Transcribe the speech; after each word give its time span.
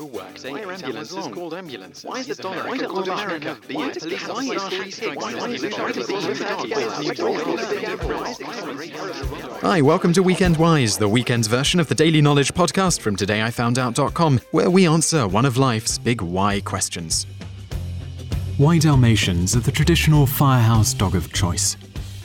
schoolwork 0.00 0.38
saying 0.38 0.54
Why 0.54 0.62
are 0.62 0.72
ambulances 0.72 1.16
ambulances 1.16 1.34
called 1.34 1.54
ambulances? 1.54 2.04
Why 2.04 2.20
is 2.20 2.26
the 2.26 2.34
dollar 2.36 2.68
Why 2.68 2.78
called 2.78 3.04
don't 3.04 3.18
America? 3.18 3.50
America 3.50 3.74
Why 3.74 3.88
it? 3.88 3.94
does 3.94 4.02
Police 4.04 4.22
Canada 4.22 4.60
officers 4.60 4.94
say 4.94 5.06
three 5.06 5.16
Why 5.16 5.48
is 5.48 5.62
you. 5.62 5.70
Charlie 5.70 5.92
Police 5.92 6.10
officers 6.10 6.90
Why 9.60 9.60
Hi, 9.60 9.82
welcome 9.82 10.12
to 10.14 10.22
Weekend 10.22 10.56
Wise, 10.56 10.96
the 10.96 11.08
weekend's 11.08 11.48
version 11.48 11.80
of 11.80 11.88
the 11.88 11.94
daily 11.94 12.22
knowledge 12.22 12.54
podcast 12.54 13.00
from 13.00 13.14
todayifoundout.com, 13.16 14.40
where 14.52 14.70
we 14.70 14.86
answer 14.86 15.28
one 15.28 15.44
of 15.44 15.58
life's 15.58 15.98
big 15.98 16.22
why 16.22 16.60
questions. 16.60 17.26
Why 18.56 18.78
Dalmatians 18.78 19.54
are 19.54 19.60
the 19.60 19.72
traditional 19.72 20.26
firehouse 20.26 20.94
dog 20.94 21.14
of 21.14 21.30
choice. 21.32 21.76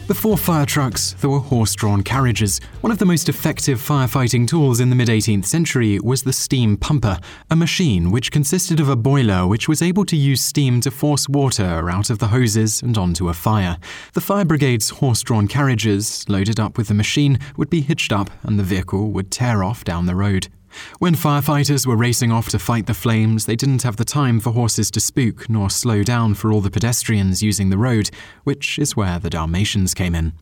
Before 0.07 0.37
fire 0.37 0.67
trucks, 0.67 1.15
there 1.19 1.31
were 1.31 1.39
horse 1.39 1.73
drawn 1.73 2.03
carriages. 2.03 2.61
One 2.81 2.91
of 2.91 2.99
the 2.99 3.07
most 3.07 3.27
effective 3.27 3.79
firefighting 3.79 4.47
tools 4.47 4.79
in 4.79 4.91
the 4.91 4.95
mid 4.95 5.07
18th 5.07 5.45
century 5.45 5.99
was 5.99 6.21
the 6.21 6.31
steam 6.31 6.77
pumper, 6.77 7.19
a 7.49 7.55
machine 7.55 8.11
which 8.11 8.31
consisted 8.31 8.79
of 8.79 8.87
a 8.87 8.95
boiler 8.95 9.47
which 9.47 9.67
was 9.67 9.81
able 9.81 10.05
to 10.05 10.15
use 10.15 10.41
steam 10.41 10.79
to 10.81 10.91
force 10.91 11.27
water 11.27 11.89
out 11.89 12.11
of 12.11 12.19
the 12.19 12.27
hoses 12.27 12.83
and 12.83 12.99
onto 12.99 13.29
a 13.29 13.33
fire. 13.33 13.79
The 14.13 14.21
fire 14.21 14.45
brigade's 14.45 14.91
horse 14.91 15.23
drawn 15.23 15.47
carriages, 15.47 16.23
loaded 16.29 16.59
up 16.59 16.77
with 16.77 16.89
the 16.89 16.93
machine, 16.93 17.39
would 17.57 17.71
be 17.71 17.81
hitched 17.81 18.11
up 18.11 18.29
and 18.43 18.59
the 18.59 18.63
vehicle 18.63 19.09
would 19.09 19.31
tear 19.31 19.63
off 19.63 19.83
down 19.83 20.05
the 20.05 20.15
road. 20.15 20.49
When 20.99 21.15
firefighters 21.15 21.85
were 21.85 21.95
racing 21.95 22.31
off 22.31 22.49
to 22.49 22.59
fight 22.59 22.85
the 22.85 22.93
flames, 22.93 23.45
they 23.45 23.55
didn't 23.55 23.83
have 23.83 23.97
the 23.97 24.05
time 24.05 24.39
for 24.39 24.51
horses 24.51 24.91
to 24.91 24.99
spook 24.99 25.49
nor 25.49 25.69
slow 25.69 26.03
down 26.03 26.33
for 26.35 26.51
all 26.51 26.61
the 26.61 26.71
pedestrians 26.71 27.43
using 27.43 27.69
the 27.69 27.77
road, 27.77 28.09
which 28.43 28.79
is 28.79 28.95
where 28.95 29.19
the 29.19 29.29
Dalmatians 29.29 29.93
came 29.93 30.15
in. 30.15 30.33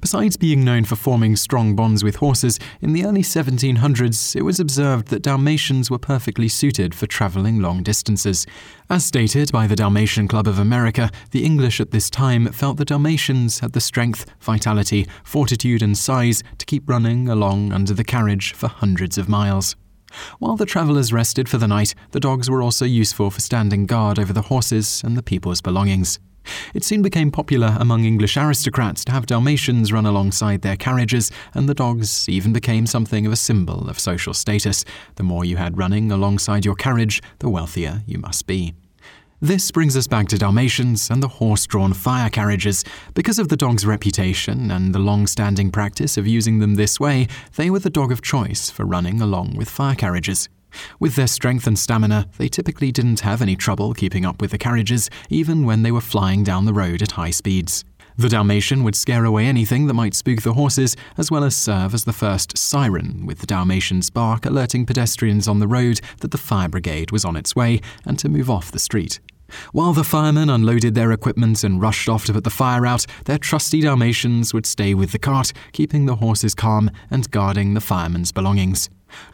Besides 0.00 0.36
being 0.36 0.64
known 0.64 0.84
for 0.84 0.96
forming 0.96 1.36
strong 1.36 1.74
bonds 1.74 2.02
with 2.02 2.16
horses, 2.16 2.58
in 2.80 2.92
the 2.92 3.04
early 3.04 3.22
1700s 3.22 4.36
it 4.36 4.42
was 4.42 4.60
observed 4.60 5.08
that 5.08 5.22
Dalmatians 5.22 5.90
were 5.90 5.98
perfectly 5.98 6.48
suited 6.48 6.94
for 6.94 7.06
travelling 7.06 7.60
long 7.60 7.82
distances. 7.82 8.46
As 8.90 9.04
stated 9.04 9.50
by 9.52 9.66
the 9.66 9.76
Dalmatian 9.76 10.28
Club 10.28 10.46
of 10.46 10.58
America, 10.58 11.10
the 11.30 11.44
English 11.44 11.80
at 11.80 11.90
this 11.90 12.10
time 12.10 12.52
felt 12.52 12.76
the 12.76 12.84
Dalmatians 12.84 13.60
had 13.60 13.72
the 13.72 13.80
strength, 13.80 14.26
vitality, 14.40 15.06
fortitude, 15.24 15.82
and 15.82 15.96
size 15.96 16.42
to 16.58 16.66
keep 16.66 16.88
running 16.88 17.28
along 17.28 17.72
under 17.72 17.94
the 17.94 18.04
carriage 18.04 18.52
for 18.52 18.68
hundreds 18.68 19.18
of 19.18 19.28
miles. 19.28 19.76
While 20.38 20.56
the 20.56 20.66
travellers 20.66 21.12
rested 21.12 21.48
for 21.48 21.58
the 21.58 21.68
night, 21.68 21.94
the 22.12 22.20
dogs 22.20 22.48
were 22.48 22.62
also 22.62 22.84
useful 22.84 23.30
for 23.30 23.40
standing 23.40 23.86
guard 23.86 24.18
over 24.18 24.32
the 24.32 24.42
horses 24.42 25.02
and 25.04 25.16
the 25.16 25.22
people's 25.22 25.60
belongings. 25.60 26.18
It 26.74 26.84
soon 26.84 27.02
became 27.02 27.30
popular 27.30 27.76
among 27.78 28.04
English 28.04 28.36
aristocrats 28.36 29.04
to 29.04 29.12
have 29.12 29.26
Dalmatians 29.26 29.92
run 29.92 30.06
alongside 30.06 30.62
their 30.62 30.76
carriages, 30.76 31.30
and 31.54 31.68
the 31.68 31.74
dogs 31.74 32.28
even 32.28 32.52
became 32.52 32.86
something 32.86 33.26
of 33.26 33.32
a 33.32 33.36
symbol 33.36 33.88
of 33.88 33.98
social 33.98 34.34
status. 34.34 34.84
The 35.16 35.22
more 35.22 35.44
you 35.44 35.56
had 35.56 35.78
running 35.78 36.10
alongside 36.10 36.64
your 36.64 36.74
carriage, 36.74 37.22
the 37.38 37.48
wealthier 37.48 38.02
you 38.06 38.18
must 38.18 38.46
be. 38.46 38.74
This 39.40 39.70
brings 39.70 39.94
us 39.94 40.06
back 40.06 40.28
to 40.28 40.38
Dalmatians 40.38 41.10
and 41.10 41.22
the 41.22 41.28
horse 41.28 41.66
drawn 41.66 41.92
fire 41.92 42.30
carriages. 42.30 42.82
Because 43.12 43.38
of 43.38 43.48
the 43.48 43.58
dog's 43.58 43.84
reputation 43.84 44.70
and 44.70 44.94
the 44.94 44.98
long 44.98 45.26
standing 45.26 45.70
practice 45.70 46.16
of 46.16 46.26
using 46.26 46.60
them 46.60 46.76
this 46.76 46.98
way, 46.98 47.28
they 47.56 47.68
were 47.68 47.80
the 47.80 47.90
dog 47.90 48.10
of 48.10 48.22
choice 48.22 48.70
for 48.70 48.86
running 48.86 49.20
along 49.20 49.56
with 49.56 49.68
fire 49.68 49.94
carriages. 49.94 50.48
With 50.98 51.16
their 51.16 51.26
strength 51.26 51.66
and 51.66 51.78
stamina, 51.78 52.28
they 52.38 52.48
typically 52.48 52.92
didn't 52.92 53.20
have 53.20 53.42
any 53.42 53.56
trouble 53.56 53.94
keeping 53.94 54.24
up 54.24 54.40
with 54.40 54.50
the 54.50 54.58
carriages, 54.58 55.10
even 55.28 55.64
when 55.64 55.82
they 55.82 55.92
were 55.92 56.00
flying 56.00 56.44
down 56.44 56.64
the 56.64 56.74
road 56.74 57.02
at 57.02 57.12
high 57.12 57.30
speeds. 57.30 57.84
The 58.16 58.28
Dalmatian 58.28 58.84
would 58.84 58.94
scare 58.94 59.24
away 59.24 59.46
anything 59.46 59.88
that 59.88 59.94
might 59.94 60.14
spook 60.14 60.42
the 60.42 60.52
horses, 60.52 60.96
as 61.18 61.32
well 61.32 61.42
as 61.42 61.56
serve 61.56 61.94
as 61.94 62.04
the 62.04 62.12
first 62.12 62.56
siren, 62.56 63.26
with 63.26 63.40
the 63.40 63.46
Dalmatian's 63.46 64.08
bark 64.08 64.46
alerting 64.46 64.86
pedestrians 64.86 65.48
on 65.48 65.58
the 65.58 65.66
road 65.66 66.00
that 66.20 66.30
the 66.30 66.38
fire 66.38 66.68
brigade 66.68 67.10
was 67.10 67.24
on 67.24 67.34
its 67.34 67.56
way 67.56 67.80
and 68.06 68.16
to 68.20 68.28
move 68.28 68.48
off 68.48 68.70
the 68.70 68.78
street. 68.78 69.18
While 69.72 69.92
the 69.92 70.04
firemen 70.04 70.48
unloaded 70.48 70.94
their 70.94 71.12
equipment 71.12 71.64
and 71.64 71.82
rushed 71.82 72.08
off 72.08 72.24
to 72.26 72.32
put 72.32 72.44
the 72.44 72.50
fire 72.50 72.86
out, 72.86 73.04
their 73.24 73.38
trusty 73.38 73.80
Dalmatians 73.80 74.54
would 74.54 74.66
stay 74.66 74.94
with 74.94 75.12
the 75.12 75.18
cart, 75.18 75.52
keeping 75.72 76.06
the 76.06 76.16
horses 76.16 76.54
calm 76.54 76.90
and 77.10 77.30
guarding 77.30 77.74
the 77.74 77.80
firemen's 77.80 78.32
belongings. 78.32 78.88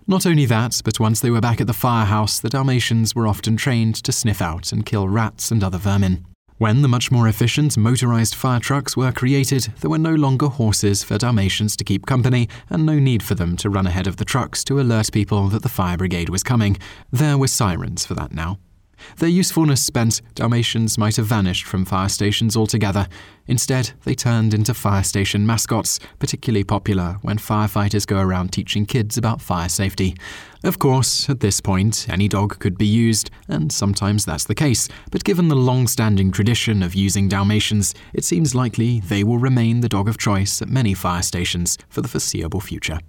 Not 0.06 0.26
only 0.26 0.46
that, 0.46 0.80
but 0.84 1.00
once 1.00 1.20
they 1.20 1.30
were 1.30 1.40
back 1.40 1.60
at 1.60 1.66
the 1.66 1.72
firehouse, 1.72 2.40
the 2.40 2.48
Dalmatians 2.48 3.14
were 3.14 3.26
often 3.26 3.56
trained 3.56 3.94
to 3.96 4.12
sniff 4.12 4.42
out 4.42 4.72
and 4.72 4.86
kill 4.86 5.08
rats 5.08 5.50
and 5.50 5.62
other 5.62 5.78
vermin. 5.78 6.24
When 6.60 6.82
the 6.82 6.88
much 6.88 7.10
more 7.10 7.26
efficient 7.26 7.78
motorized 7.78 8.34
fire 8.34 8.60
trucks 8.60 8.94
were 8.94 9.12
created, 9.12 9.72
there 9.80 9.88
were 9.88 9.96
no 9.96 10.14
longer 10.14 10.48
horses 10.48 11.02
for 11.02 11.16
Dalmatians 11.16 11.74
to 11.76 11.84
keep 11.84 12.04
company 12.04 12.50
and 12.68 12.84
no 12.84 12.98
need 12.98 13.22
for 13.22 13.34
them 13.34 13.56
to 13.56 13.70
run 13.70 13.86
ahead 13.86 14.06
of 14.06 14.18
the 14.18 14.26
trucks 14.26 14.62
to 14.64 14.78
alert 14.78 15.10
people 15.10 15.48
that 15.48 15.62
the 15.62 15.70
fire 15.70 15.96
brigade 15.96 16.28
was 16.28 16.42
coming. 16.42 16.76
There 17.10 17.38
were 17.38 17.48
sirens 17.48 18.04
for 18.04 18.12
that 18.14 18.34
now. 18.34 18.58
Their 19.18 19.28
usefulness 19.28 19.82
spent, 19.82 20.22
Dalmatians 20.34 20.98
might 20.98 21.16
have 21.16 21.26
vanished 21.26 21.66
from 21.66 21.84
fire 21.84 22.08
stations 22.08 22.56
altogether. 22.56 23.08
Instead, 23.46 23.92
they 24.04 24.14
turned 24.14 24.54
into 24.54 24.74
fire 24.74 25.02
station 25.02 25.46
mascots, 25.46 25.98
particularly 26.18 26.64
popular 26.64 27.18
when 27.22 27.38
firefighters 27.38 28.06
go 28.06 28.20
around 28.20 28.52
teaching 28.52 28.86
kids 28.86 29.16
about 29.16 29.42
fire 29.42 29.68
safety. 29.68 30.14
Of 30.62 30.78
course, 30.78 31.28
at 31.28 31.40
this 31.40 31.60
point, 31.60 32.06
any 32.08 32.28
dog 32.28 32.58
could 32.58 32.78
be 32.78 32.86
used, 32.86 33.30
and 33.48 33.72
sometimes 33.72 34.24
that's 34.24 34.44
the 34.44 34.54
case, 34.54 34.88
but 35.10 35.24
given 35.24 35.48
the 35.48 35.56
long 35.56 35.86
standing 35.86 36.30
tradition 36.30 36.82
of 36.82 36.94
using 36.94 37.28
Dalmatians, 37.28 37.94
it 38.12 38.24
seems 38.24 38.54
likely 38.54 39.00
they 39.00 39.24
will 39.24 39.38
remain 39.38 39.80
the 39.80 39.88
dog 39.88 40.08
of 40.08 40.18
choice 40.18 40.60
at 40.60 40.68
many 40.68 40.94
fire 40.94 41.22
stations 41.22 41.78
for 41.88 42.02
the 42.02 42.08
foreseeable 42.08 42.60
future. 42.60 43.00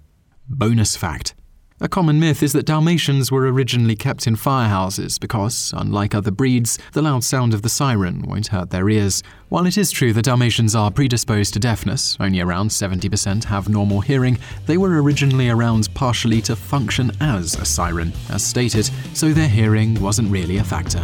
Bonus 0.48 0.96
fact 0.96 1.36
a 1.82 1.90
common 1.90 2.20
myth 2.20 2.44
is 2.44 2.54
that 2.54 2.68
Dalmatians 2.68 3.32
were 3.32 3.52
originally 3.52 3.96
kept 3.96 4.28
in 4.28 4.36
firehouses 4.36 5.20
because, 5.20 5.74
unlike 5.76 6.14
other 6.14 6.30
breeds, 6.30 6.78
the 6.94 7.02
loud 7.02 7.24
sound 7.24 7.56
of 7.56 7.64
the 7.64 7.70
siren 7.70 8.22
won't 8.22 8.48
hurt 8.48 8.70
their 8.70 8.88
ears. 8.88 9.24
While 9.50 9.66
it 9.66 9.80
is 9.80 9.90
true 9.90 10.14
that 10.14 10.26
Dalmatians 10.26 10.76
are 10.76 10.92
predisposed 10.92 11.54
to 11.56 11.60
deafness, 11.60 12.18
only 12.20 12.40
around 12.40 12.70
70% 12.70 13.46
have 13.46 13.68
normal 13.68 14.00
hearing, 14.00 14.38
they 14.68 14.78
were 14.78 15.02
originally 15.02 15.50
around 15.50 15.92
partially 15.96 16.42
to 16.44 16.56
function 16.56 17.12
as 17.20 17.56
a 17.56 17.66
siren, 17.66 18.14
as 18.30 18.46
stated, 18.46 18.88
so 19.16 19.34
their 19.34 19.50
hearing 19.50 20.00
wasn't 20.00 20.32
really 20.32 20.58
a 20.58 20.64
factor. 20.64 21.04